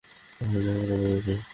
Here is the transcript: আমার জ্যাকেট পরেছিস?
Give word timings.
আমার 0.41 0.61
জ্যাকেট 0.65 0.89
পরেছিস? 0.91 1.39